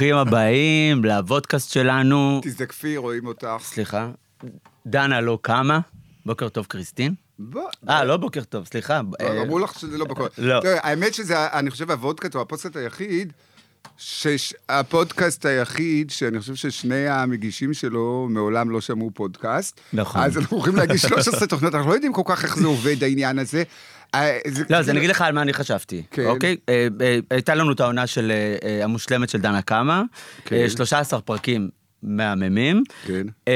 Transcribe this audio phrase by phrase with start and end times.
[0.00, 2.40] ברוכים הבאים לפודקאסט שלנו.
[2.44, 3.46] תזדקפי, רואים אותך.
[3.62, 4.10] סליחה,
[4.86, 5.80] דנה לא קמה.
[6.26, 7.14] בוקר טוב, קריסטין.
[7.88, 9.00] אה, לא בוקר טוב, סליחה.
[9.20, 10.28] אה, אמרו לך שזה לא בקול.
[10.38, 10.60] לא.
[10.64, 13.32] האמת שזה, אני חושב, הוודקאסט הוא הפודקאסט היחיד,
[13.98, 19.80] שש- הפודקאסט היחיד, שאני חושב ששני המגישים שלו מעולם לא שמעו פודקאסט.
[19.92, 20.22] נכון.
[20.22, 23.38] אז אנחנו הולכים להגיש 13 תוכניות, אנחנו לא יודעים כל כך איך זה עובד, העניין
[23.38, 23.62] הזה.
[24.14, 26.26] אה, לא, אז כאילו- אני אגיד לך על מה אני חשבתי, כן.
[26.26, 26.56] אוקיי?
[26.68, 28.32] אה, אה, הייתה לנו את העונה של
[28.82, 30.02] המושלמת של דנה קמה,
[30.44, 30.56] כן.
[30.56, 31.68] אה, 13 פרקים
[32.02, 32.82] מהממים.
[33.06, 33.22] כן.
[33.48, 33.52] אה,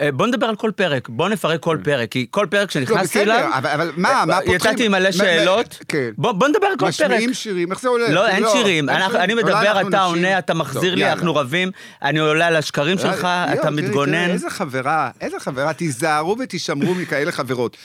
[0.00, 3.18] אה, בוא נדבר על כל פרק, בוא נפרק כל פרק, כי כל פרק לא, שנכנסתי
[3.18, 4.54] בסדר, אליו, אבל- אבל מה, מה פותחים?
[4.54, 6.10] יצאתי עם מלא שאלות, כן.
[6.18, 6.88] בוא בוא נדבר על כל פרק.
[7.10, 8.10] משמיעים שירים, איך זה הולך?
[8.10, 10.02] לא, אין שירים, אין אנחנו- אני אולי מדבר, אתה.
[10.04, 11.10] עונה, אתה מחזיר לי.
[11.12, 11.70] אנחנו רבים,
[12.02, 14.30] אני עולה על השקרים שלך, אתה מתגונן.
[14.30, 17.76] איזה חברה, איזה חברה, תיזהרו ותישמרו מכאלה חברות.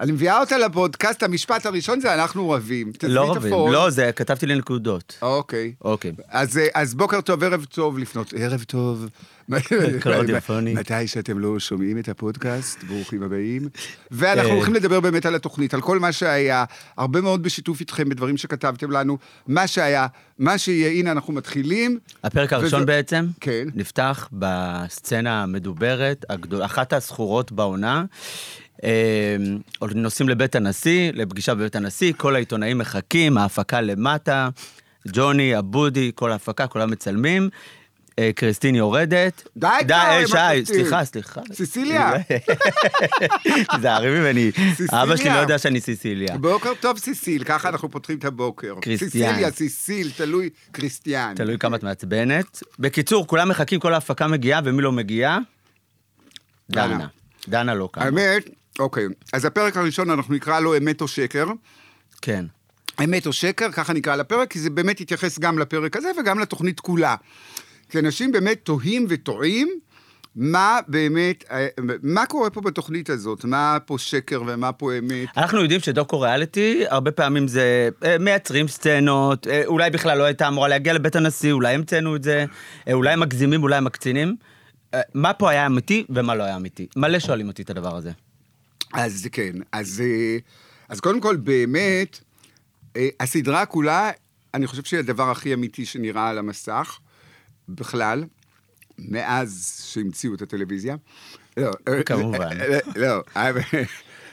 [0.00, 2.92] אני מביאה אותה לפודקאסט, המשפט הראשון זה אנחנו רבים.
[3.02, 3.72] לא רבים, הפון.
[3.72, 5.18] לא, זה, כתבתי לי נקודות.
[5.22, 5.72] אוקיי.
[5.80, 6.12] אוקיי.
[6.28, 9.08] אז, אה, אז בוקר טוב, ערב טוב לפנות, ערב טוב.
[10.04, 10.74] רדיופוני.
[10.74, 13.68] מתי שאתם לא שומעים את הפודקאסט, ברוכים הבאים.
[14.10, 14.56] ואנחנו כן.
[14.56, 16.64] הולכים לדבר באמת על התוכנית, על כל מה שהיה,
[16.96, 20.06] הרבה מאוד בשיתוף איתכם בדברים שכתבתם לנו, מה שהיה,
[20.38, 21.98] מה שיהיה, הנה אנחנו מתחילים.
[22.24, 23.68] הפרק הראשון בעצם, כן.
[23.74, 26.24] נפתח בסצנה המדוברת,
[26.64, 28.04] אחת הזכורות בעונה.
[28.84, 29.36] אה,
[29.94, 34.48] נוסעים לבית הנשיא, לפגישה בבית הנשיא, כל העיתונאים מחכים, ההפקה למטה,
[35.08, 37.48] ג'וני, אבודי, כל ההפקה, כולם מצלמים.
[38.18, 39.48] אה, קריסטין יורדת.
[39.56, 40.64] די כבר אה, עם שי, הפרטים.
[40.64, 41.40] סליחה, סליחה.
[41.52, 42.12] סיסיליה.
[43.74, 45.02] תיזהרי ממני, סיסיליה.
[45.02, 46.38] אבא שלי לא יודע שאני סיסיליה.
[46.38, 48.74] בוקר טוב, סיסיל, ככה אנחנו פותחים את הבוקר.
[48.80, 49.10] קריסטיאן.
[49.10, 51.32] סיסיליה, סיסיל, תלוי, קריסטיאן.
[51.36, 52.62] תלוי כמה את מעצבנת.
[52.78, 55.38] בקיצור, כולם מחכים, כל ההפקה מגיעה, ומי לא מגיעה?
[56.70, 56.86] דנה.
[56.86, 57.06] דנה.
[57.48, 58.04] דנה לא קמה.
[58.04, 61.46] האמת, אוקיי, אז הפרק הראשון אנחנו נקרא לו אמת או שקר.
[62.22, 62.44] כן.
[63.04, 66.80] אמת או שקר, ככה נקרא לפרק, כי זה באמת יתייחס גם לפרק הזה וגם לתוכנית
[66.80, 67.16] כולה.
[67.88, 69.68] כי אנשים באמת תוהים וטועים
[70.38, 71.66] מה באמת, אה,
[72.02, 75.28] מה קורה פה בתוכנית הזאת, מה פה שקר ומה פה אמת.
[75.36, 80.48] אנחנו יודעים שדוקו ריאליטי, הרבה פעמים זה אה, מייצרים סצנות, אה, אולי בכלל לא הייתה
[80.48, 82.44] אמורה להגיע לבית הנשיא, אולי המצאנו את זה,
[82.92, 84.36] אולי מגזימים, אולי מקצינים.
[85.14, 86.86] מה פה היה אמיתי ומה לא היה אמיתי?
[86.96, 88.10] מלא שואלים אותי את הדבר הזה.
[88.94, 90.02] אז כן, אז,
[90.88, 92.20] אז קודם כל, באמת,
[93.20, 94.10] הסדרה כולה,
[94.54, 96.98] אני חושב שהיא הדבר הכי אמיתי שנראה על המסך,
[97.68, 98.24] בכלל,
[98.98, 100.96] מאז שהמציאו את הטלוויזיה.
[101.56, 102.60] לא, אה, כמובן.
[102.60, 103.50] אה, לא, אה,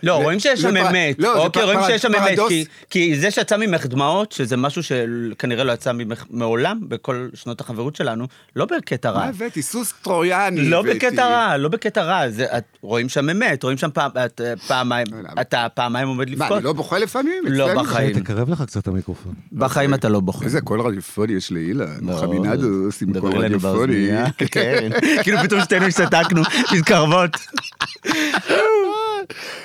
[0.05, 2.39] לא, זה- רואים שיש שם אמת, לא, אוקיי, רואים שיש שם אמת.
[2.47, 7.61] כי- כי זה שיצא ממך דמעות, שזה משהו שכנראה לא יצא ממך מעולם בכל שנות
[7.61, 9.17] החברות שלנו, לא בקטע רע.
[9.19, 9.61] מה הבאתי?
[9.61, 10.69] סוס טרויאני.
[10.69, 10.95] לא הבאתי.
[10.97, 14.25] בקטע רע, לא בקטע רע, זה- את- רואים שם אמת, רואים שם אה,
[14.67, 15.41] פעמיים, למה?
[15.41, 17.43] אתה פעמיים עומד מה, לבכות, אני לא בוכה לפעמים?
[17.47, 17.73] לא?
[17.83, 18.19] בחיים.
[18.19, 19.33] תקרב לך קצת את המיקרופון.
[19.53, 20.45] בחיים אתה לא בוכה.
[20.45, 24.07] איזה קול רדיופוני יש לאילן, לא, חמינדוס עם קול רדיופוני.
[24.51, 24.89] כן,
[25.23, 26.41] כאילו פתאום שתינו השתתקנו,
[26.73, 27.29] מתקרבות.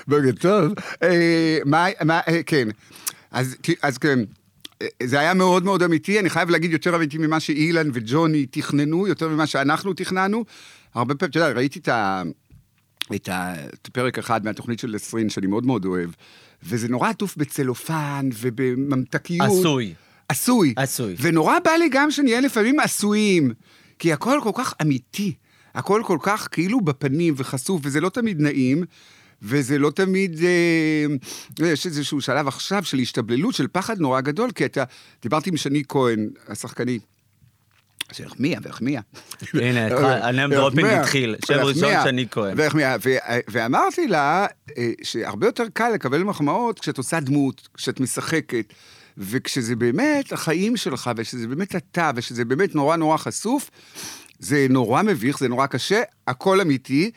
[0.09, 0.73] בוקר טוב.
[1.03, 2.69] אה, מה, מה, אה, כן.
[3.31, 4.19] אז, אז כן,
[4.83, 9.07] אה, זה היה מאוד מאוד אמיתי, אני חייב להגיד יותר אמיתי ממה שאילן וג'וני תכננו,
[9.07, 10.45] יותר ממה שאנחנו תכננו.
[10.95, 12.23] הרבה פעמים, אתה יודע, ראיתי את, ה,
[13.15, 16.11] את, ה, את פרק אחד מהתוכנית של לסרין, שאני מאוד מאוד אוהב,
[16.63, 19.49] וזה נורא עטוף בצלופן ובממתקיות.
[19.49, 19.95] עשוי.
[20.29, 20.75] עשוי.
[20.77, 21.15] עשוי.
[21.21, 23.53] ונורא בא לי גם שנהיה לפעמים עשויים,
[23.99, 25.35] כי הכל כל כך אמיתי,
[25.75, 28.85] הכל כל כך כאילו בפנים וחשוף, וזה לא תמיד נעים,
[29.43, 30.41] וזה לא תמיד...
[30.45, 31.07] אה,
[31.67, 34.85] יש איזשהו שלב עכשיו של השתבללות, של פחד נורא גדול, כי אתה...
[35.23, 37.03] דיברתי עם שני כהן, השחקנית.
[38.13, 39.03] שהחמיאה והחמיאה.
[39.55, 39.87] הנה,
[40.29, 42.55] ה name dropping התחיל, שם ראשון שני כהן.
[42.57, 42.97] והחמיאה,
[43.49, 44.47] ואמרתי לה
[44.79, 48.73] אה, שהרבה יותר קל לקבל מחמאות כשאת עושה דמות, כשאת משחקת,
[49.19, 53.71] וכשזה באמת החיים שלך, ושזה באמת אתה, ושזה באמת נורא נורא חשוף,
[54.39, 57.11] זה נורא מביך, זה נורא קשה, הכל אמיתי.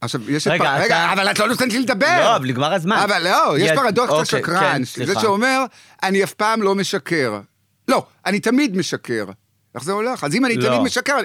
[0.00, 0.46] עכשיו, יש...
[0.46, 2.20] את רגע, פר- אתה- רגע, אבל את לא נותנת לי לדבר.
[2.20, 2.96] לא, אבל נגמר הזמן.
[2.96, 5.20] אבל לא, יש יד- פרדוקס אוקיי, השקרן, כן, זה.
[5.20, 5.64] שאומר,
[6.02, 7.40] אני אף פעם לא משקר.
[7.88, 9.24] לא, אני תמיד משקר.
[9.74, 10.24] איך זה הולך?
[10.24, 10.68] אז אם אני לא.
[10.68, 11.16] תמיד משקר,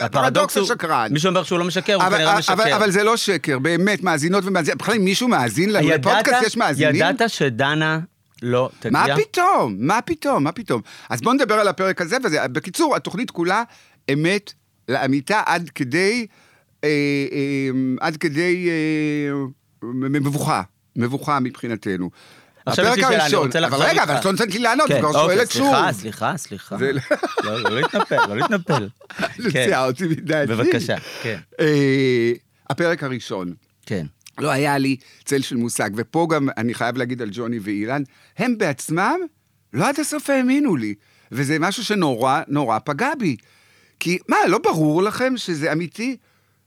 [0.00, 1.08] הפרדוקס הוא, השקרן.
[1.12, 2.76] מי שאומר שהוא לא משקר, הוא אבל, כנראה אבל, משקר.
[2.76, 4.78] אבל זה לא שקר, באמת, מאזינות ומאזינים.
[4.78, 6.94] בכלל, אם מישהו מאזין לנו לפודקאסט, יש מאזינים?
[6.94, 8.00] ידעת שדנה
[8.42, 8.90] לא תגיע?
[8.92, 9.76] מה פתאום?
[9.78, 10.44] מה פתאום?
[10.44, 10.80] מה פתאום?
[11.10, 13.62] אז בואו נדבר על הפרק הזה, וזה, בקיצור, התוכנית כולה
[14.12, 14.52] אמת
[14.88, 16.26] לאמיתה עד כדי,
[18.00, 19.32] עד כדי אה,
[19.82, 20.62] מבוכה,
[20.96, 22.10] מבוכה מבחינתנו.
[22.66, 24.10] עכשיו יש לי שאלה, אני רוצה לחזור אבל רגע, איתך.
[24.10, 25.74] אבל לא נותנת לי לענות, כן, כבר אוקיי, שואלת שוב.
[25.92, 26.76] סליחה, סליחה, סליחה.
[27.44, 28.88] לא- לא להתנפל, לא להתנפל.
[29.18, 30.52] כן, מוציאה אותי מדעתי.
[30.52, 31.38] בבקשה, כן.
[31.60, 32.32] אה,
[32.70, 33.52] הפרק הראשון.
[33.86, 34.06] כן.
[34.38, 38.02] לא היה לי צל של מושג, ופה גם אני חייב להגיד על ג'וני ואילן,
[38.38, 39.16] הם בעצמם
[39.72, 40.94] לא עד הסוף האמינו לי,
[41.32, 43.36] וזה משהו שנורא נורא פגע בי.
[44.00, 46.16] כי מה, לא ברור לכם שזה אמיתי?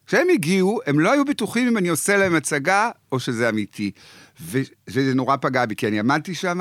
[0.07, 3.91] כשהם הגיעו, הם לא היו בטוחים אם אני עושה להם הצגה או שזה אמיתי.
[4.41, 6.59] וזה נורא פגע בי, כי אני עמדתי שם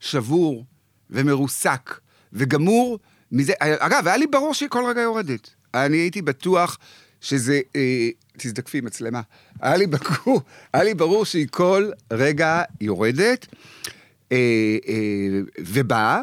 [0.00, 0.64] שבור
[1.10, 2.00] ומרוסק
[2.32, 2.98] וגמור
[3.32, 3.52] מזה.
[3.58, 5.50] אגב, היה לי ברור שהיא כל רגע יורדת.
[5.74, 6.78] אני הייתי בטוח
[7.20, 7.60] שזה...
[7.76, 9.20] אה, תזדקפי מצלמה.
[9.60, 10.40] היה לי, ברור,
[10.72, 13.46] היה לי ברור שהיא כל רגע יורדת
[14.32, 14.36] אה,
[14.88, 16.20] אה, ובאה.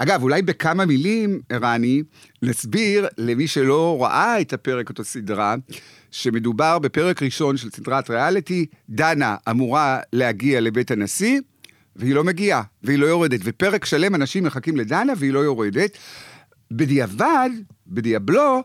[0.00, 2.02] אגב, אולי בכמה מילים, רני,
[2.42, 5.54] נסביר למי שלא ראה את הפרק, אותו סדרה,
[6.10, 11.40] שמדובר בפרק ראשון של סדרת ריאליטי, דנה אמורה להגיע לבית הנשיא,
[11.96, 13.40] והיא לא מגיעה, והיא לא יורדת.
[13.44, 15.98] ופרק שלם אנשים מחכים לדנה והיא לא יורדת.
[16.70, 17.50] בדיעבד,
[17.86, 18.62] בדיאבלו.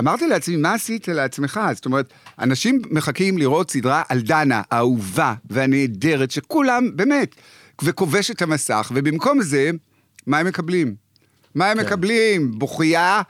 [0.00, 1.60] אמרתי לעצמי, מה עשית לעצמך?
[1.74, 7.34] זאת אומרת, אנשים מחכים לראות סדרה על דנה, האהובה והנהדרת, שכולם, באמת,
[7.82, 9.70] וכובש את המסך, ובמקום זה,
[10.26, 10.94] מה הם מקבלים?
[11.54, 11.86] מה הם כן.
[11.86, 12.58] מקבלים?
[12.58, 13.22] בוכייה?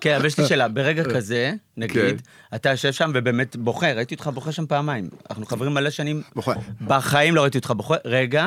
[0.00, 2.56] כן, אבל יש לי שאלה, ברגע כזה, נגיד, כן.
[2.56, 5.08] אתה יושב שם ובאמת בוכה, ראיתי אותך בוכה שם פעמיים.
[5.30, 6.52] אנחנו חברים מלא שנים, בוכה.
[6.80, 8.46] בחיים לא ראיתי אותך בוכה, רגע.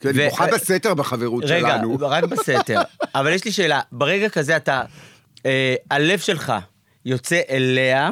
[0.00, 1.94] כן, אני בוכה בסתר בחברות שלנו.
[1.94, 2.80] רגע, רק בסתר.
[3.14, 4.82] אבל יש לי שאלה, ברגע כזה אתה,
[5.46, 6.52] אה, הלב שלך
[7.04, 8.10] יוצא אליה,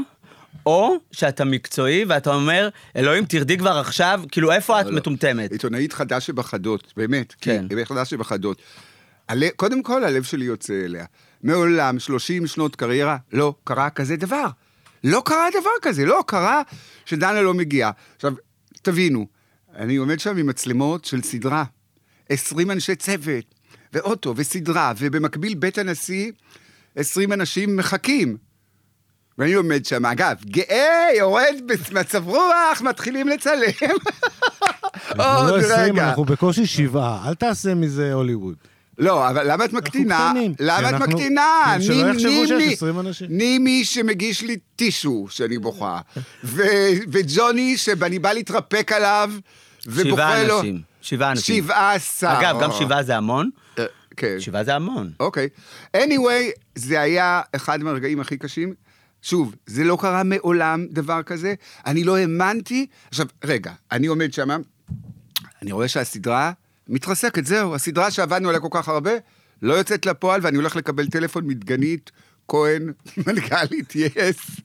[0.67, 4.97] או שאתה מקצועי ואתה אומר, אלוהים, תרדי כבר עכשיו, כאילו, איפה את לא, לא.
[4.97, 5.53] מטומטמת?
[5.53, 7.35] עיתונאית חדש שבחדות, באמת.
[7.41, 7.63] כן.
[7.63, 8.63] עיתונאית חדש שבחדות.
[9.57, 11.05] קודם כל, הלב שלי יוצא אליה.
[11.43, 14.47] מעולם, 30 שנות קריירה, לא קרה כזה דבר.
[15.05, 16.63] לא קרה דבר כזה, לא קרה
[17.05, 17.91] שדנה לא מגיעה.
[18.17, 18.33] עכשיו,
[18.83, 19.27] תבינו,
[19.77, 21.65] אני עומד שם עם מצלמות של סדרה.
[22.29, 23.55] 20 אנשי צוות,
[23.93, 26.33] ואוטו, וסדרה, ובמקביל בית הנשיא,
[26.97, 28.50] 20 אנשים מחכים.
[29.41, 33.97] ואני עומד שם, אגב, גאה, יורד במצב רוח, מתחילים לצלם.
[35.09, 36.09] עוד לא רגע.
[36.09, 38.55] אנחנו בקושי שבעה, אל תעשה מזה הוליווד.
[38.99, 40.33] לא, אבל למה את מקטינה?
[40.61, 41.77] למה את מקטינה?
[41.81, 43.27] שלא יחשבו שיש 20 אנשים.
[43.31, 46.01] נימי שמגיש לי טישו שאני בוכה,
[47.13, 49.31] וג'וני שאני בא להתרפק עליו,
[49.87, 50.61] ובוכה לו...
[50.61, 50.81] שבעה אנשים.
[51.03, 51.65] שבעה אנשים.
[51.65, 52.39] שבעה עשר.
[52.41, 53.51] אגב, גם שבעה זה המון.
[53.79, 53.85] אה,
[54.17, 54.37] כן.
[54.41, 55.11] שבעה זה המון.
[55.21, 55.49] אוקיי.
[55.97, 58.90] anyway, זה היה אחד מהרגעים הכי קשים.
[59.23, 61.55] שוב, זה לא קרה מעולם דבר כזה.
[61.87, 62.87] אני לא האמנתי.
[63.09, 64.49] עכשיו, רגע, אני עומד שם,
[65.63, 66.53] אני רואה שהסדרה
[66.89, 67.75] מתרסקת, זהו.
[67.75, 69.13] הסדרה שעבדנו עליה כל כך הרבה,
[69.63, 72.11] לא יוצאת לפועל, ואני הולך לקבל טלפון מדגנית
[72.49, 72.93] כהן,
[73.27, 74.61] מנכ"לית יס.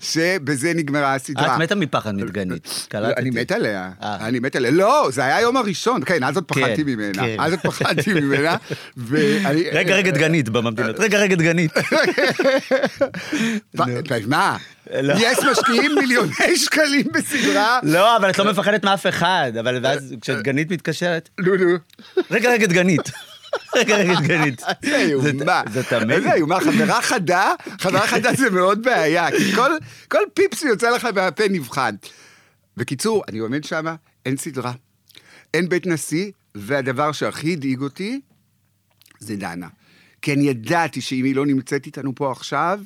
[0.00, 1.54] שבזה נגמרה הסדרה.
[1.54, 3.20] את מתה מפחד מדגנית, קלטתי.
[3.20, 4.16] אני מת עליה, אה.
[4.26, 4.70] אני מת עליה.
[4.70, 7.22] לא, זה היה היום הראשון, כן, אז עוד כן, פחדתי ממנה.
[7.22, 7.36] כן.
[7.38, 8.56] אז עוד פחדתי ממנה.
[9.72, 10.96] רגע, רגע דגנית בממתינות.
[11.00, 11.72] רגע, רגע דגנית.
[14.26, 14.56] מה?
[15.02, 15.14] לא.
[15.18, 17.80] יש משקיעים מיליוני שקלים בסדרה.
[17.82, 21.28] לא, אבל את לא מפחדת מאף אחד, אבל ואז כשדגנית מתקשרת...
[21.40, 21.76] נו, נו.
[22.30, 23.10] רגע, רגע, דגנית.
[23.76, 24.60] רגע, רגע, דגנית.
[24.86, 25.62] זה איומה.
[25.72, 26.10] זה תמיד.
[26.10, 29.52] איזה איומה, חברה חדה, חברה חדה זה מאוד בעיה, כי
[30.08, 31.94] כל פיפס שיוצא לך מהפה נבחן.
[32.76, 33.86] בקיצור, אני עומד שם,
[34.26, 34.72] אין סדרה,
[35.54, 38.20] אין בית נשיא, והדבר שהכי הדאיג אותי
[39.18, 39.68] זה דנה.
[40.22, 42.80] כי אני ידעתי שאם היא לא נמצאת איתנו פה עכשיו,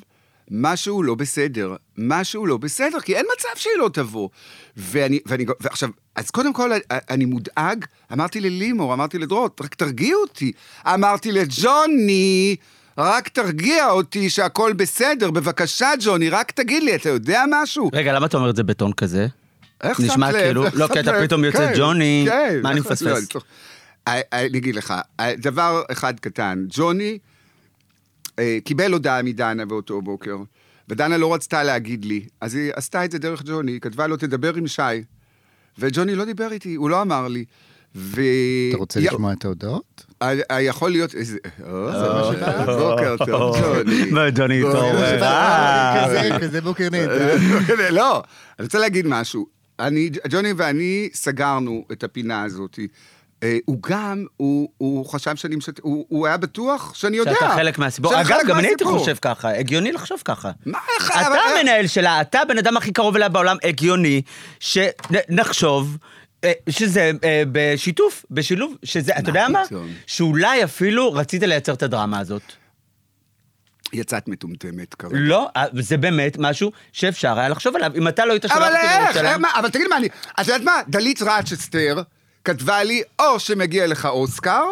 [0.51, 4.29] משהו לא בסדר, משהו לא בסדר, כי אין מצב שהיא לא תבוא.
[4.77, 10.51] ואני, ואני, ועכשיו, אז קודם כל, אני מודאג, אמרתי ללימור, אמרתי לדרות, רק תרגיע אותי.
[10.87, 12.55] אמרתי לג'וני,
[12.97, 17.89] רק תרגיע אותי שהכל בסדר, בבקשה, ג'וני, רק תגיד לי, אתה יודע משהו?
[17.93, 19.27] רגע, למה אתה אומר את זה בטון כזה?
[19.83, 20.11] איך שמת לב?
[20.11, 23.27] נשמע כאילו, לא, כי אתה פתאום יוצא כן, ג'וני, כן, מה אני מפספס?
[24.07, 24.93] אני אגיד לך,
[25.37, 27.32] דבר אחד קטן, ג'וני, אה,
[28.63, 30.37] קיבל הודעה מדנה באותו בוקר,
[30.89, 34.17] ודנה לא רצתה להגיד לי, אז היא עשתה את זה דרך ג'וני, היא כתבה לו,
[34.17, 34.81] תדבר עם שי.
[35.79, 37.45] וג'וני לא דיבר איתי, הוא לא אמר לי.
[37.95, 38.21] ו...
[38.69, 40.05] אתה רוצה לשמוע את ההודעות?
[40.59, 41.15] יכול להיות.
[41.15, 42.65] או, זה מה שקרה?
[42.77, 44.11] בוקר טוב, ג'וני.
[44.11, 44.95] מה, ג'וני טוב.
[46.41, 47.37] כזה בוקר נהדר.
[47.89, 48.23] לא,
[48.59, 49.47] אני רוצה להגיד משהו.
[50.29, 52.79] ג'וני ואני סגרנו את הפינה הזאת.
[53.43, 55.79] אה, הוא גם, הוא, הוא חשב שאני משת...
[55.79, 57.33] הוא, הוא היה בטוח שאני יודע.
[57.33, 58.21] שאתה חלק מהסיפור.
[58.21, 60.51] אגב, גם אני הייתי חושב ככה, הגיוני לחשוב ככה.
[60.65, 60.79] מה?
[61.07, 61.19] אתה
[61.59, 64.21] המנהל שלה, אתה הבן אדם הכי קרוב אליה בעולם, הגיוני,
[64.59, 65.97] שנחשוב.
[66.43, 69.63] אה, שזה אה, בשיתוף, בשילוב, שזה, אתה יודע מה?
[70.07, 72.41] שאולי אפילו רצית לייצר את הדרמה הזאת.
[73.93, 75.15] יצאת מטומטמת כרגע.
[75.19, 77.91] לא, זה באמת משהו שאפשר היה לחשוב עליו.
[77.95, 79.25] אם אתה לא היית שולח אותי לירושלים...
[79.25, 79.57] אבל איך?
[79.57, 80.07] אבל תגיד מה, אני...
[80.41, 80.71] את יודעת מה?
[80.87, 82.01] דלית רצ'סטר...
[82.45, 84.63] כתבה לי, או שמגיע לך אוסקר,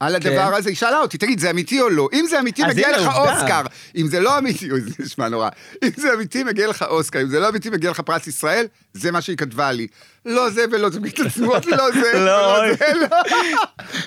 [0.00, 2.08] על הדבר הזה, היא שאלה אותי, תגיד, זה אמיתי או לא?
[2.12, 3.40] אם זה אמיתי, מגיע לך עובדה.
[3.40, 3.62] אוסקר.
[3.96, 5.48] אם זה לא אמיתי, אוי, זה נשמע נורא.
[5.84, 7.20] אם זה אמיתי, מגיע לך אוסקר.
[7.22, 8.66] אם זה לא אמיתי, מגיע לך פרס ישראל.
[8.94, 9.86] זה מה שהיא כתבה לי.
[10.26, 12.74] לא זה ולא זה, בהתעצמות, לא זה, לא, ולא אוי.
[12.76, 13.16] זה, לא.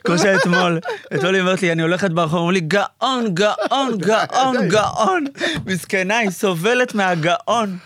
[0.04, 0.80] כמו שאתמול,
[1.16, 5.26] אתמול היא אומרת לי, אני הולכת ברחוב, אומרים לי, גאון, גאון, גאון, גאון.
[5.66, 7.78] מסכנה, היא סובלת מהגאון.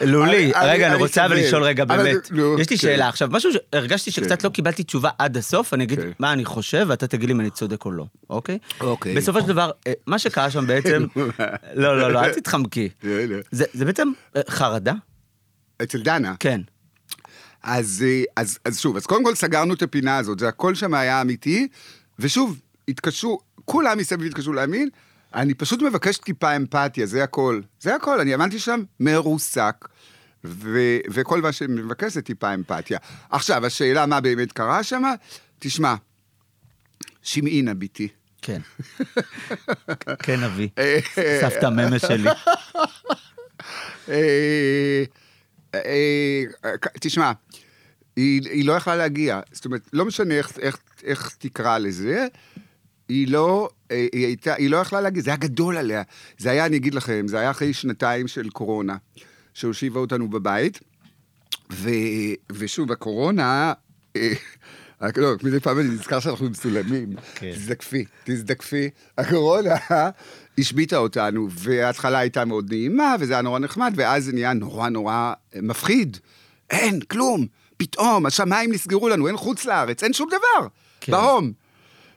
[0.00, 1.36] לולי, רגע, אני רוצה אבל.
[1.36, 2.30] לשאול רגע, באמת.
[2.58, 2.76] יש לי כן.
[2.76, 6.10] שאלה עכשיו, משהו שהרגשתי שקצת לא קיבלתי תשובה עד הסוף, אני אגיד כן.
[6.18, 8.58] מה אני חושב, ואתה תגיד לי אם אני צודק או לא, אוקיי?
[8.80, 9.14] אוקיי.
[9.14, 11.06] בסופו של דבר, אה, מה שקרה שם בעצם,
[11.74, 12.88] לא, לא, לא, אל תתחמקי.
[13.02, 13.36] לא, לא.
[13.50, 14.92] זה זה בעצם אה, חרדה?
[15.82, 16.34] אצל דנה.
[16.40, 16.60] כן.
[17.62, 20.94] אז, אה, אז, אז שוב, אז קודם כל סגרנו את הפינה הזאת, זה הכל שם
[20.94, 21.68] היה אמיתי,
[22.18, 24.88] ושוב, התקשרו, כולם מסביב התקשרו להאמין,
[25.34, 27.60] אני פשוט מבקש טיפה אמפתיה, זה הכל.
[27.80, 29.88] זה הכל, אני עמדתי שם מרוסק,
[30.44, 30.78] ו,
[31.10, 32.98] וכל מה שאני מבקש זה טיפה אמפתיה.
[33.30, 35.02] עכשיו, השאלה מה באמת קרה שם,
[35.58, 35.94] תשמע,
[37.22, 38.08] שמעינה ביתי.
[38.42, 38.60] כן.
[40.24, 40.68] כן, אבי.
[40.78, 40.98] אה,
[41.40, 42.30] סבתא ממה שלי.
[45.74, 45.80] אה,
[46.64, 47.32] אה, אה, תשמע,
[48.16, 52.26] היא, היא לא יכלה להגיע, זאת אומרת, לא משנה איך, איך, איך תקרא לזה,
[53.08, 56.02] היא לא, היא, הייתה, היא לא יכלה להגיע, זה היה גדול עליה.
[56.38, 58.96] זה היה, אני אגיד לכם, זה היה אחרי שנתיים של קורונה,
[59.54, 60.80] שהושיבה אותנו בבית,
[61.72, 61.90] ו,
[62.52, 63.72] ושוב, הקורונה,
[65.16, 67.12] לא, מדי פעם אני נזכר שאנחנו מצולמים.
[67.34, 67.52] כן.
[67.54, 68.90] תזדקפי, תזדקפי.
[69.18, 69.74] הקורונה
[70.58, 75.32] השביתה אותנו, וההתחלה הייתה מאוד נעימה, וזה היה נורא נחמד, ואז זה נהיה נורא נורא
[75.54, 76.16] מפחיד.
[76.70, 77.46] אין, כלום.
[77.76, 80.68] פתאום, השמיים נסגרו לנו, אין חוץ לארץ, אין שום דבר.
[81.00, 81.12] כן.
[81.12, 81.52] בהום.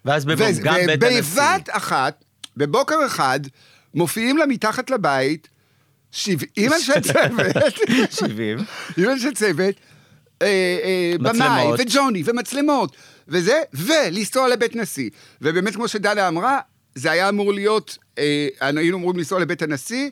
[0.05, 1.41] ואז בבוא, ו- גם בית הנשיא.
[1.41, 2.23] ובבת אחת,
[2.57, 3.39] בבוקר אחד,
[3.93, 5.47] מופיעים לה מתחת לבית
[6.11, 7.73] 70 אנשי צוות,
[8.19, 8.57] 70.
[8.91, 9.75] 70 אנשי צוות,
[10.41, 10.47] אה,
[10.83, 11.67] אה, במאי.
[11.77, 12.95] וג'וני, ומצלמות,
[13.27, 15.09] וזה, ולנסוע לבית נשיא.
[15.41, 16.59] ובאמת, כמו שדנה אמרה,
[16.95, 20.09] זה היה אמור להיות, אה, היינו אמורים לנסוע לבית הנשיא,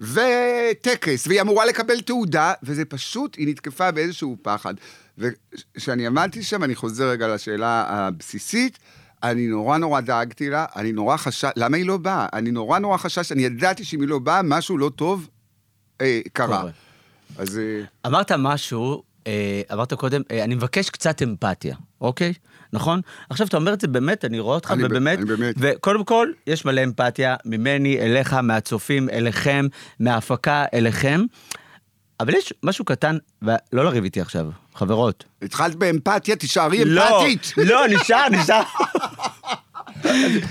[0.00, 4.74] וטקס, והיא אמורה לקבל תעודה, וזה פשוט, היא נתקפה באיזשהו פחד.
[5.18, 8.78] וכשאני עמדתי שם, אני חוזר רגע לשאלה הבסיסית,
[9.22, 12.26] אני נורא נורא דאגתי לה, אני נורא חשש, למה היא לא באה?
[12.32, 15.28] אני נורא נורא חשש, אני ידעתי שאם היא לא באה, משהו לא טוב
[16.00, 16.60] אה, קרה.
[16.60, 16.70] קורה.
[17.38, 17.58] אז...
[17.58, 19.02] אה, אמרת משהו,
[19.72, 22.32] אמרת קודם, אה, אני מבקש קצת אמפתיה, אוקיי?
[22.72, 23.00] נכון?
[23.30, 25.18] עכשיו אתה אומר את זה באמת, אני רואה אותך, ובאמת.
[25.56, 29.66] וקודם כל, יש מלא אמפתיה ממני, אליך, מהצופים, אליכם,
[30.00, 31.24] מההפקה, אליכם.
[32.20, 35.24] אבל יש משהו קטן, ולא לריב איתי עכשיו, חברות.
[35.42, 37.52] התחלת באמפתיה, תישארי לא, אמפתית.
[37.56, 38.62] לא, נשאר, נשאר.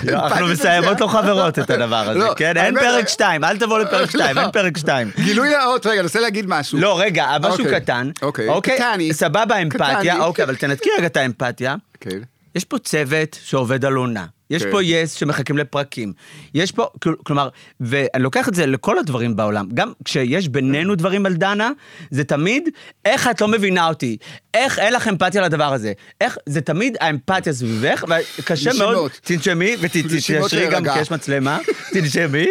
[0.03, 2.57] לא, אנחנו מסיימות זה- לא חברות את הדבר הזה, לא, כן?
[2.57, 5.11] אין פרק 2, אל תבוא לפרק 2, אין פרק 2.
[5.23, 6.79] גילוי נאות, רגע, אני רוצה להגיד משהו.
[6.79, 8.09] לא, רגע, משהו אוקיי, קטן.
[8.21, 9.13] אוקיי, קטני.
[9.13, 10.19] סבבה, אמפתיה.
[10.23, 11.75] אוקיי, אבל תנתקי רגע את האמפתיה.
[11.99, 12.09] כן.
[12.55, 14.25] יש פה צוות שעובד על עונה.
[14.49, 14.71] יש כן.
[14.71, 16.13] פה יס שמחכים לפרקים.
[16.53, 17.49] יש פה, כל- כלומר,
[17.79, 19.67] ואני לוקח את זה לכל הדברים בעולם.
[19.73, 21.69] גם כשיש בינינו דברים על דנה,
[22.11, 22.69] זה תמיד,
[23.05, 24.17] איך את לא מבינה אותי?
[24.53, 25.93] איך אין לך אמפתיה לדבר הזה?
[26.21, 28.03] איך, זה תמיד האמפתיה סביבך,
[28.39, 29.11] וקשה מאוד.
[29.21, 30.83] תנשמי ותתיישרי גם.
[30.93, 31.59] כי יש מצלמה,
[31.93, 32.45] תנשמי.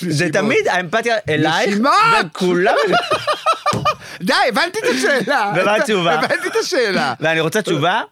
[0.00, 0.28] זה.
[0.32, 1.92] תמיד האמפתיה אלייך, נשימות!
[2.26, 2.74] וכולם...
[4.22, 5.52] די, הבנתי את השאלה.
[5.56, 6.12] ומה התשובה?
[6.14, 7.14] הבנתי את השאלה.
[7.20, 8.02] ואני רוצה תשובה,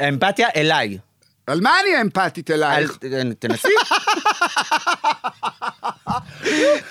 [0.00, 0.98] האמפתיה אליי.
[1.52, 2.96] על מה אני אמפתית אל- אלייך?
[3.38, 3.68] תנסי.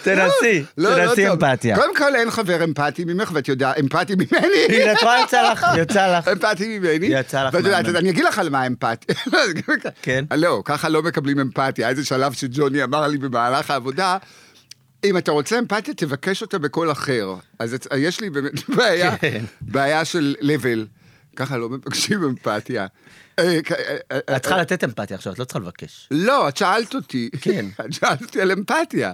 [0.03, 1.43] תנסי, לא, לא תנסי טוב.
[1.43, 1.75] אמפתיה.
[1.75, 4.47] קודם כל אין חבר אמפתי ממך, ואת יודעת, אמפתי ממני.
[4.69, 6.27] הנה, את רואה, יצא לך, יצא לך.
[6.27, 7.05] אמפתי ממני.
[7.05, 7.97] יצא לך ואת יודעת, מהמם.
[7.97, 9.15] אני אגיד לך על מה אמפתיה.
[10.01, 10.25] כן.
[10.35, 11.89] לא, ככה לא מקבלים אמפתיה.
[11.89, 14.17] איזה שלב שג'וני אמר לי במהלך העבודה,
[15.03, 17.33] אם אתה רוצה אמפתיה, תבקש אותה בקול אחר.
[17.59, 19.43] אז את- יש לי באמת בעיה, כן.
[19.61, 20.87] בעיה של לבל.
[21.35, 22.87] ככה לא מבקשים אמפתיה.
[23.41, 26.07] אה, אה, אה, את צריכה לתת אמפתיה עכשיו, את לא צריכה לבקש.
[26.11, 27.29] לא, את שאלת אותי.
[27.41, 27.65] כן.
[27.85, 29.13] את שאלת אותי על אמפתיה.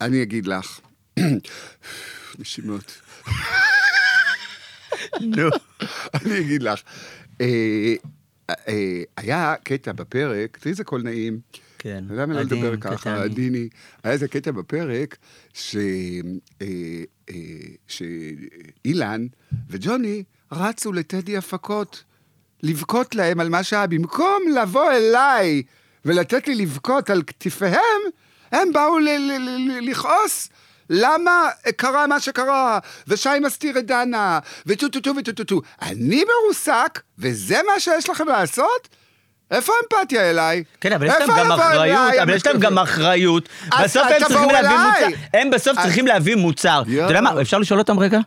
[0.00, 0.80] אני אגיד לך.
[2.38, 3.00] נשימות.
[5.20, 5.48] נו.
[6.14, 6.80] אני אגיד לך.
[9.16, 11.40] היה קטע בפרק, תראי איזה קול נעים.
[11.78, 12.04] כן.
[12.10, 13.22] למה לא לדבר ככה.
[13.22, 13.68] עדיני?
[14.04, 15.16] היה איזה קטע בפרק
[17.86, 19.26] שאילן
[19.68, 22.04] וג'וני רצו לטדי הפקות,
[22.62, 23.86] לבכות להם על מה שהיה.
[23.86, 25.62] במקום לבוא אליי
[26.04, 28.00] ולתת לי לבכות על כתפיהם,
[28.52, 28.98] הם באו
[29.82, 30.48] לכעוס.
[30.90, 35.60] למה קרה מה שקרה, ושי מסתיר את דנה, וטו טו טו וטו טו טו.
[35.82, 38.88] אני מרוסק, וזה מה שיש לכם לעשות?
[39.50, 40.64] איפה האמפתיה אליי?
[40.80, 43.48] כן, אבל יש להם גם אחריות, אבל יש להם גם אחריות.
[43.82, 44.76] בסוף הם צריכים להביא.
[44.76, 45.16] מוצר.
[45.34, 46.82] הם בסוף צריכים להביא מוצר.
[46.82, 47.40] אתה יודע מה.
[47.40, 48.18] אפשר לשאול אותם רגע?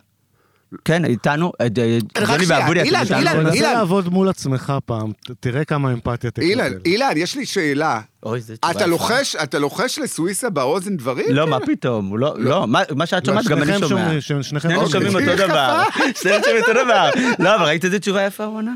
[0.84, 2.00] כן, איתנו, אה, ג'וני
[2.44, 3.18] שנייה, ואבודי, אתם אילן, איתנו?
[3.18, 3.72] אילן, תנסה אילן.
[3.72, 6.44] לעבוד מול עצמך פעם, תראה כמה אמפתיה תקבל.
[6.46, 8.00] אילן, אילן, יש לי שאלה.
[8.22, 8.86] אוי, זה תשובה אתה.
[8.86, 11.26] לוחש, אתה לוחש לסוויסה באוזן דברים?
[11.30, 14.20] לא, מה פתאום, הוא לא, לא, מה- שאת שומעת גם אני שניכם שומע.
[14.20, 14.88] שניכם שנינו.
[14.90, 15.82] שומעים אותו דבר.
[16.22, 17.10] שנינו שומעים אותו דבר.
[17.38, 18.74] לא, אבל ראית איזה תשובה יפה הוא ענה?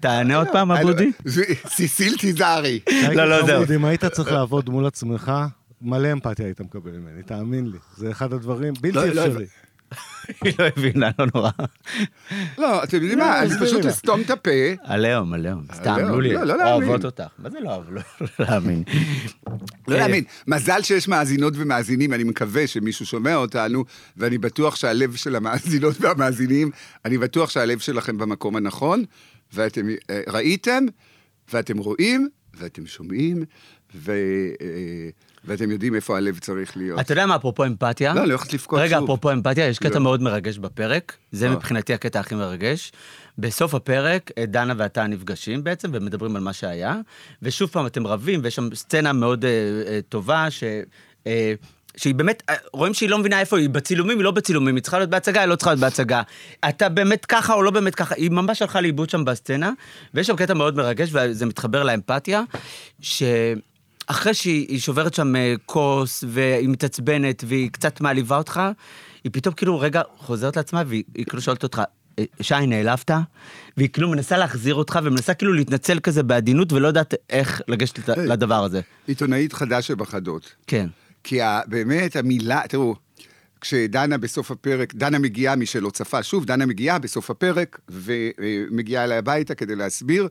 [0.00, 1.10] תענה עוד פעם, אני לא- אבודי.
[1.24, 2.80] זה- סיסיל תיזהרי.
[3.14, 3.62] לא, לא, זהו.
[3.76, 5.32] אם היית צריך לעבוד מול עצמך,
[5.82, 7.78] מלא אמפתיה היית מקבל ממני, תאמין לי.
[7.96, 9.44] זה אחד הדברים בלתי לא, לא אפשרי.
[10.44, 11.50] היא לא הבינה, לא נורא.
[12.58, 13.86] לא, אתם יודעים מה, אני תסבירי פשוט.
[13.86, 14.50] אסתום את הפה.
[14.82, 15.64] עליהום, עליהום.
[15.74, 16.32] סתם, לולי.
[16.32, 16.74] לא, לא.
[16.74, 17.24] אוהבות אותך.
[17.38, 17.90] מה זה לא אוהב?
[17.90, 18.82] לא לא להאמין.
[19.88, 20.24] לא אה, להאמין.
[20.46, 23.84] מזל שיש מאזינות ומאזינים, אני מקווה שמישהו שומע אותנו,
[24.16, 26.70] ואני בטוח שהלב של המאזינות והמאזינים,
[27.04, 29.04] אני בטוח שהלב שלכם במקום הנכון,
[29.52, 30.84] ואתם אה, ראיתם,
[31.52, 33.44] ואתם רואים, ואתם שומעים,
[33.94, 34.12] ו...
[35.44, 37.00] ואתם יודעים איפה הלב צריך להיות.
[37.00, 38.14] אתה יודע מה, אפרופו אמפתיה?
[38.14, 39.04] לא, אני הולכת לבכות רגע, שוב.
[39.04, 40.00] אפרופו אמפתיה, יש קטע לא.
[40.00, 41.16] מאוד מרגש בפרק.
[41.32, 41.52] זה אה.
[41.52, 42.92] מבחינתי הקטע הכי מרגש.
[43.38, 46.96] בסוף הפרק, אה, דנה ואתה נפגשים בעצם, ומדברים על מה שהיה,
[47.42, 49.50] ושוב פעם אתם רבים, ויש שם סצנה מאוד אה,
[49.86, 50.64] אה, טובה, ש...
[51.26, 51.54] אה,
[51.96, 54.98] שהיא באמת, אה, רואים שהיא לא מבינה איפה היא, בצילומים, היא לא בצילומים, היא צריכה
[54.98, 56.22] להיות בהצגה, היא לא צריכה להיות בהצגה.
[56.68, 59.70] אתה באמת ככה או לא באמת ככה, היא ממש הלכה לאיבוד שם בסצנה,
[60.14, 62.42] ויש שם קטע מאוד מרגש, וזה מתחבר לאמפתיה,
[64.06, 68.60] שאחרי שהיא היא שוברת שם אה, כוס, והיא מתעצבנת, והיא קצת מעליבה אותך,
[69.24, 71.82] היא פתאום כאילו רגע חוזרת לעצמה, והיא היא כאילו שואלת אותך,
[72.18, 73.10] "אה, שי, נעלבת?
[73.76, 78.26] והיא כאילו מנסה להחזיר אותך, ומנסה כאילו להתנצל כזה בעדינות, ולא יודעת איך לגשת היי.
[78.26, 78.80] לדבר הזה.
[79.06, 80.54] עיתונאית חדה שבחדות.
[80.66, 80.86] כן.
[81.24, 82.94] כי ה- באמת המילה, תראו,
[83.60, 89.18] כשדנה בסוף הפרק, דנה מגיעה, מי שלא צפה, שוב, דנה מגיעה בסוף הפרק, ומגיעה אליי
[89.18, 90.28] הביתה כדי להסביר,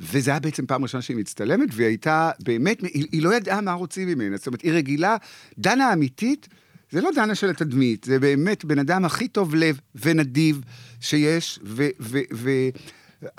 [0.00, 3.72] וזה היה בעצם פעם ראשונה שהיא מצטלמת, והיא הייתה באמת, היא, היא לא ידעה מה
[3.72, 5.16] רוצים ממנה, זאת אומרת, היא רגילה,
[5.58, 6.48] דנה אמיתית,
[6.90, 10.60] זה לא דנה של התדמית, זה באמת בן אדם הכי טוב לב ונדיב
[11.00, 11.86] שיש, ו...
[12.00, 12.50] ו, ו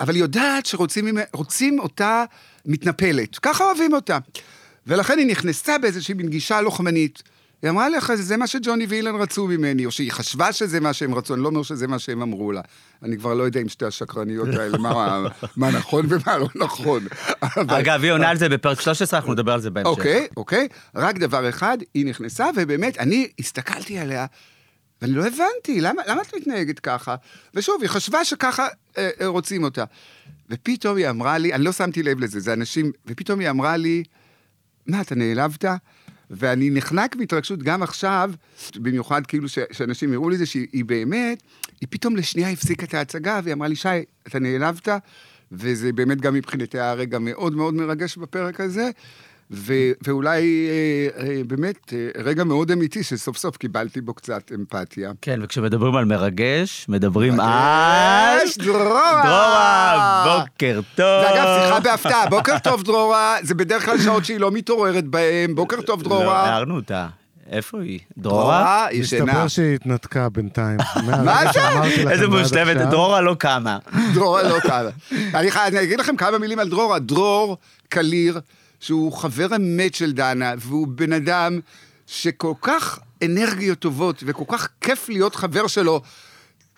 [0.00, 2.24] אבל היא יודעת שרוצים אותה
[2.66, 4.18] מתנפלת, ככה אוהבים אותה.
[4.86, 7.22] ולכן היא נכנסה באיזושהי מין גישה לוחמנית.
[7.62, 11.14] היא אמרה לך, זה מה שג'וני ואילן רצו ממני, או שהיא חשבה שזה מה שהם
[11.14, 12.60] רצו, אני לא אומר שזה מה שהם אמרו לה.
[13.02, 15.24] אני כבר לא יודע עם שתי השקרניות האלה, מה,
[15.56, 17.06] מה נכון ומה לא נכון.
[17.42, 19.88] אבל- אגב, היא עונה על זה בפרק 13, אנחנו נדבר על זה בהמשך.
[19.90, 20.68] אוקיי, אוקיי.
[20.94, 24.26] רק דבר אחד, היא נכנסה, ובאמת, אני הסתכלתי עליה,
[25.02, 27.14] ואני לא הבנתי, למה, למה את מתנהגת ככה?
[27.54, 28.66] ושוב, היא חשבה שככה
[28.98, 29.84] אה, אה, רוצים אותה.
[30.50, 34.02] ופתאום היא אמרה לי, אני לא שמתי לב לזה, זה אנשים, ופתאום היא אמרה לי,
[34.86, 35.64] מה, אתה נעלבת?
[36.30, 38.30] ואני נחנק בהתרגשות גם עכשיו,
[38.76, 41.42] במיוחד כאילו ש, שאנשים יראו לי זה, שהיא היא באמת,
[41.80, 43.88] היא פתאום לשנייה הפסיקה את ההצגה, והיא אמרה לי, שי,
[44.26, 44.88] אתה נעלבת?
[45.52, 48.90] וזה באמת גם מבחינתי היה רגע מאוד מאוד מרגש בפרק הזה,
[49.50, 49.72] ו,
[50.06, 55.10] ואולי אה, אה, באמת אה, רגע מאוד אמיתי שסוף סוף קיבלתי בו קצת אמפתיה.
[55.22, 58.38] כן, וכשמדברים על מרגש, מדברים על...
[58.58, 59.22] דרורה!
[59.24, 61.22] דרורה, בוקר טוב.
[61.22, 65.54] זה אגב שיחה בהפתעה, בוקר טוב דרורה, זה בדרך כלל שעות שהיא לא מתעוררת בהן,
[65.54, 66.42] בוקר טוב לא, דרורה.
[66.48, 67.06] הערנו אותה.
[67.50, 68.00] איפה היא?
[68.18, 68.44] דרורה?
[68.44, 69.24] דרורה ישנה.
[69.24, 70.78] מסתבר שהיא התנתקה בינתיים.
[71.24, 71.60] מה זה?
[72.10, 72.76] איזה מושלמת.
[72.76, 73.78] דרורה לא קמה.
[74.14, 76.98] דרורה לא חי- אני אגיד לכם כמה מילים על דרורה.
[76.98, 77.56] דרור
[77.88, 78.40] קליר,
[78.80, 81.60] שהוא חבר אמת של דנה, והוא בן אדם
[82.06, 86.02] שכל כך אנרגיות טובות, וכל כך כיף להיות חבר שלו.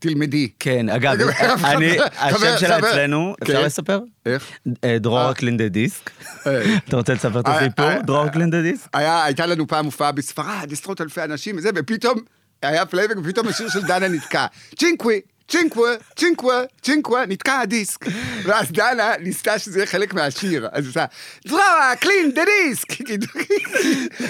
[0.01, 0.49] תלמדי.
[0.59, 1.17] כן, אגב,
[1.65, 3.47] אני, השם שלה אצלנו, כן.
[3.47, 4.01] אפשר לספר?
[4.27, 4.51] איך?
[4.85, 5.35] אה, דרורה אה.
[5.35, 6.11] clean the disc.
[6.47, 6.77] אה.
[6.89, 7.85] אתה רוצה לספר את אה, הסיפור?
[7.85, 8.89] אה, דרורה אה, clean the disc?
[8.95, 12.19] הייתה לנו פעם הופעה בספרד, עשרות אלפי אנשים וזה, ופתאום
[12.63, 14.47] היה פלייבק, ופתאום השיר של דנה נתקע.
[14.77, 18.05] צ'ינקווי, צ'ינקווה, צ'ינקווה, צ'ינקווה, נתקע הדיסק.
[18.45, 20.69] ואז דנה ניסתה שזה יהיה חלק מהשיר.
[20.73, 21.05] אז היא עושה,
[21.47, 22.89] דרורה, clean the disc!
[22.93, 23.05] כי-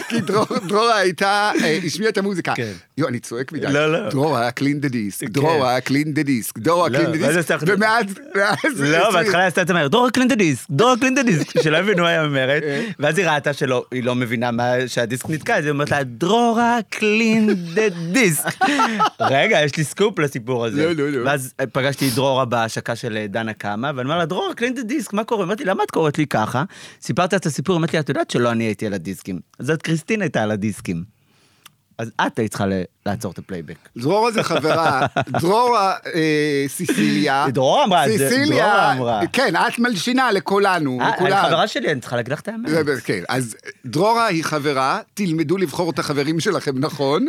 [0.09, 2.53] כי דרור- דרורה הייתה, אה, השמיעה את המוזיקה.
[2.57, 2.73] כן.
[2.99, 3.67] יו, אני צועק מדי.
[3.73, 4.11] לא, לא.
[4.11, 5.29] דרורה, clean the disc.
[5.29, 8.05] דרורה, clean the disc, דרורה, clean the disc, ומאז...
[8.35, 11.77] מאז- לא, בהתחלה עשתה את המהר, דרורה clean the disc, דרורה clean the disc, שלא
[11.77, 12.85] הבינו מה היא אומרת, אה.
[12.99, 14.51] ואז היא ראתה שלא, היא לא מבינה
[14.87, 18.65] שהדיסק נתקע, אז היא אומרת לה, דרורה clean the דיסק.
[19.21, 20.85] רגע, יש לי סקופ לסיפור הזה.
[20.87, 21.31] לא, לא, לא.
[21.31, 24.83] ואז פגשתי את דרורה בהשקה של אה, דנה קמה, ואני אומר לה, דרורה clean the
[24.83, 25.45] disc, מה קורה?
[25.45, 26.65] אמרתי, למה את קוראת לי ככה?
[27.01, 29.41] סיפרתי את הסיפור, אמרתי לי, את יודעת שלא אני הייתי על הדיסקים.
[29.59, 31.21] אז זאת קריסטין הייתה על הדיסקים.
[32.01, 32.65] אז את היית צריכה
[33.07, 33.89] לעצור את הפלייבק.
[33.97, 37.47] דרורה זה חברה, דרורה אה, סיסיליה.
[37.53, 39.21] דרורה אמרה את זה, דרורה אמרה.
[39.33, 41.47] כן, את מלשינה לכולנו, אה, לכולם.
[41.47, 42.71] חברה שלי, אני צריכה להגיד לך את האמת.
[43.05, 47.27] כן, אז דרורה היא חברה, תלמדו לבחור את החברים שלכם נכון,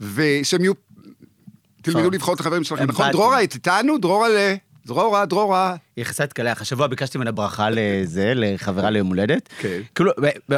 [0.00, 0.72] ושהם יהיו...
[1.82, 2.14] תלמדו טוב.
[2.14, 3.10] לבחור את החברים שלכם נכון.
[3.10, 3.98] דרורה, את איתנו?
[3.98, 4.36] דרורה ל...
[4.86, 5.74] דרורה, דרורה.
[5.96, 6.60] היא יחסה את קלח.
[6.60, 9.48] השבוע ביקשתי ממנה ברכה לזה, לחברה ליום הולדת.
[9.58, 9.80] כן.
[9.94, 10.10] כאילו,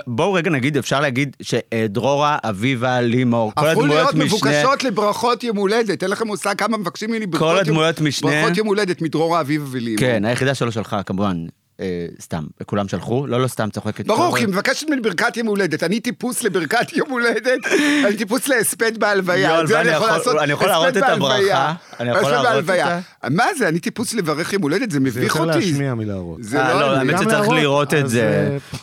[0.06, 4.24] בואו רגע נגיד, אפשר להגיד שדרורה, אביבה, לימור, כל הפכו הדמויות להיות משנה...
[4.24, 6.02] מבוקשות לברכות יום הולדת.
[6.02, 9.64] אין לכם מושג כמה מבקשים ממני ברכות יום- הדמויות משנה- ברכות יום הולדת מדרורה, אביבה
[9.70, 10.00] ולימור.
[10.00, 11.46] כן, היחידה שלא שלחה, כמובן,
[12.20, 14.06] סתם, כולם שלחו, לא, לא סתם צוחקת.
[14.06, 15.82] ברור, היא מבקשת ממני ברכת יום הולדת.
[15.82, 17.60] אני טיפוס לברכת יום הולדת,
[18.06, 19.66] אני טיפוס להספד בהלוויה.
[19.66, 21.02] זה ואני יכול- לעשות, אני יכול להראות את.
[21.02, 21.74] הברכה?
[22.00, 22.64] אני יכול להראות.
[22.70, 22.98] אותה?
[23.30, 24.90] מה זה, אני טיפוס לברך יום הולדת?
[24.90, 25.70] זה זה מביך יותר אותי.
[25.70, 26.42] להשמיע מלהראות.
[26.42, 27.12] זה אה, לא, אני.
[27.12, 28.22] האמת שצריך לראות את זה.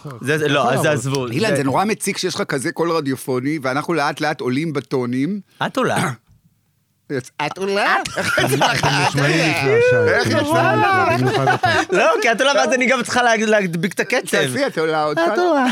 [0.06, 0.10] אה.
[0.22, 0.92] זה- זה- לא, אז זה.
[0.92, 1.28] עזבו.
[1.28, 5.40] אילן, זה נורא מציק שיש לך כזה קול רדיופוני, ואנחנו לאט לאט עולים בטונים.
[5.66, 5.98] את עולה.
[7.18, 7.96] את עולה?
[8.16, 8.22] שי.
[8.22, 8.40] איך
[9.10, 9.40] נשמעים
[10.22, 11.70] יצא נפלא, במיוחד אתה.
[11.92, 14.28] לא, כי את עולה ואז אני גם צריכה לה- להדביק את הקצב.
[14.32, 15.68] תעשי, את עולה עוד פעם.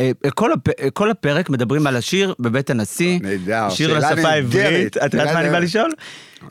[0.00, 3.18] אה, כל הפ- אה, כל הפרק מדברים על השיר בבית הנשיא.
[3.70, 4.96] שיר לשפה העברית.
[4.96, 5.58] את יודעת מה אני בא.
[5.58, 5.92] לשאול?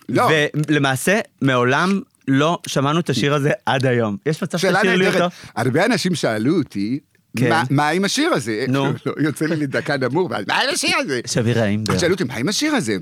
[0.10, 0.30] לא.
[0.67, 4.17] ולמעשה, מעולם לא שמענו את השיר הזה עד היום.
[4.25, 5.25] יש מצב שתשאיר לי אותו?
[5.56, 6.99] הרבה אנשים שאלו אותי,
[7.37, 7.49] כן.
[7.49, 8.65] "מה- מה עם השיר הזה?
[8.67, 8.85] נו.
[9.05, 11.19] לא, יוצא לי לדקה נמור, ואז, מה עם השיר הזה?
[11.27, 11.83] שבי רעים.
[11.99, 12.97] שאלו אותי, מה עם השיר הזה?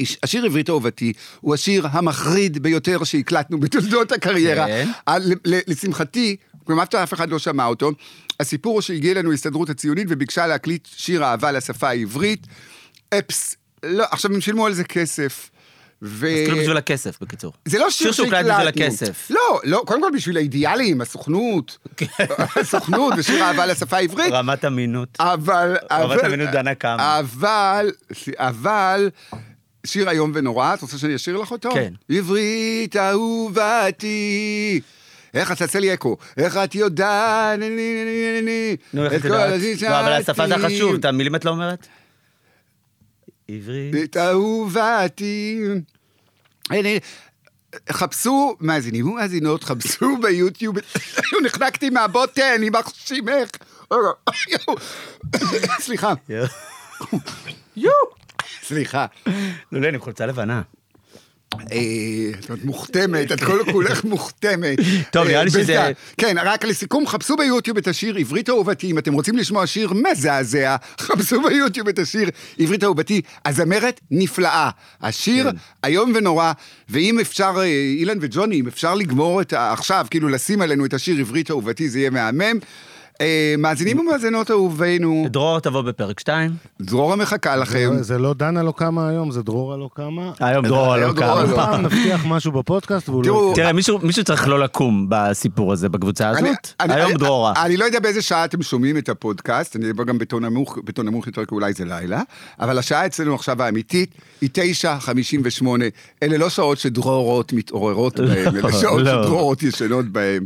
[0.00, 4.66] הש- השיר עברית אהובתי הוא השיר המחריד ביותר שהקלטנו בתולדות הקריירה.
[4.66, 4.88] כן.
[5.46, 7.90] לשמחתי, כמעט אף אחד לא שמע אותו,
[8.40, 12.46] הסיפור הוא שהגיעה אלינו ההסתדרות הציונית וביקשה להקליט שיר אהבה לשפה העברית.
[13.14, 15.50] אפס, לא, עכשיו הם שילמו על זה כסף.
[16.02, 16.26] ו...
[16.26, 17.52] אז כאילו בשביל הכסף, בקיצור.
[17.64, 18.70] זה לא שיר שיר שהוקלט שהקלטנו.
[18.70, 19.30] בשביל הכסף.
[19.30, 21.78] לא, לא, קודם כל בשביל האידיאלים, הסוכנות.
[22.56, 24.32] הסוכנות ושיר אהבה לשפה העברית.
[24.32, 25.08] רמת אמינות.
[25.20, 25.76] אבל...
[25.92, 27.18] רמת אמינות דנה כמה.
[27.18, 27.90] אבל,
[28.36, 29.10] אבל,
[29.86, 31.70] שיר איום ונורא, את רוצה שאני אשיר לך אותו?
[31.74, 31.92] כן.
[32.10, 34.80] עברית אהובתי.
[35.34, 36.16] איך את תעשה לי אקו?
[36.36, 37.58] איך את יודעת?
[37.58, 39.60] נו, איך את יודעת?
[39.82, 40.54] לא, אבל השפה זה.
[40.58, 41.86] חשוב, את המילים את לא אומרת?
[43.54, 43.94] עברית.
[44.04, 45.62] את אהובתי.
[47.90, 50.76] חפשו, מאזינים ומאזינות, חפשו ביוטיוב,
[51.44, 53.50] נחנקתי מהבוטן, יימח שמך.
[55.80, 56.12] סליחה,
[57.76, 57.90] יו,
[58.62, 59.06] סליחה.
[59.72, 60.62] לולי, אני עם חולצה לבנה.
[61.54, 61.76] אה,
[62.54, 64.78] את מוכתמת, את כל כולך מוכתמת.
[65.12, 68.98] טוב, נראה לי אה, שזה- כן, רק לסיכום, חפשו ביוטיוב את השיר עברית אהובתי, אם
[68.98, 73.20] אתם רוצים לשמוע שיר מזעזע, חפשו ביוטיוב את השיר עברית אהובתי.
[73.44, 74.70] הזמרת נפלאה.
[75.02, 75.56] השיר כן.
[75.84, 76.52] איום ונורא,
[76.88, 77.64] ואם אפשר, אה,
[77.98, 79.52] אילן וג'וני, אם אפשר לגמור את.
[79.56, 82.58] עכשיו, כאילו לשים עלינו את השיר עברית אהובתי, זה יהיה מהמם.
[83.20, 86.50] אה, מאזינים ומאזינות אהובינו, דרור תבוא בפרק 2.
[86.80, 87.90] דרורה מחכה לכם.
[88.00, 90.32] זה לא דנה לא קמה היום, זה דרורה לא קמה.
[90.40, 90.96] היום לא דרורה.
[91.44, 93.52] לא פעם נבטיח משהו בפודקאסט והוא לא...
[93.54, 96.72] תראה, מישהו צריך לא לקום בסיפור הזה, בקבוצה הזאת.
[96.78, 97.52] היום דרורה.
[97.64, 101.06] אני לא יודע באיזה שעה אתם שומעים את הפודקאסט, אני אדבר גם בטון נמוך, בטון
[101.06, 102.22] נמוך יותר, כי אולי זה לילה,
[102.60, 104.50] אבל השעה אצלנו עכשיו האמיתית היא
[104.82, 105.66] 9.58.
[106.22, 109.22] אלה לא שעות שדרורות מתעוררות בהן, אלה שעות לא.
[109.24, 110.44] שדרורות ישנות בהן.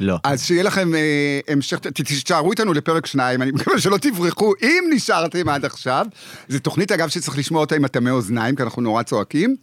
[0.00, 0.18] לא.
[0.24, 5.48] אז שיהיה לכם אה, המשך, תישארו איתנו לפרק שניים, אני מקווה שלא תברחו, אם נשארתם
[5.48, 6.06] עד עכשיו.
[6.48, 9.56] זו תוכנית, אגב, שצריך לשמוע אותה עם אטמי אוזניים, כי אנחנו נורא צועקים.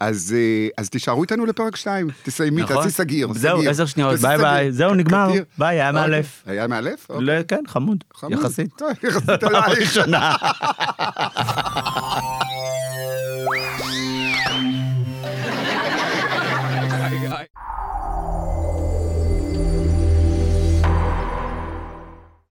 [0.00, 2.76] אז, אה, אז תישארו איתנו לפרק שניים, תסיימי, נכון.
[2.76, 3.28] תעשי סגיר.
[3.34, 3.70] זהו, סגיר.
[3.70, 4.38] עשר שניות, ביי.
[4.38, 4.72] ביי.
[4.72, 5.28] זהו, נגמר.
[5.30, 5.44] סגיר.
[5.58, 6.02] ביי, היה אוקיי.
[6.02, 6.42] מאלף.
[6.46, 7.06] היה מאלף?
[7.10, 7.24] אוקיי.
[7.24, 8.04] לא, כן, חמוד.
[8.14, 8.32] חמוד.
[8.32, 8.82] יחסית.
[9.02, 9.78] יחסית עלייך.
[9.78, 10.34] ראשונה.